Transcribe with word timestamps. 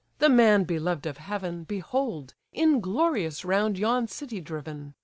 the 0.17 0.29
man 0.29 0.63
beloved 0.63 1.05
of 1.05 1.17
heaven, 1.19 1.63
Behold, 1.63 2.33
inglorious 2.53 3.45
round 3.45 3.77
yon 3.77 4.07
city 4.07 4.41
driven! 4.41 4.95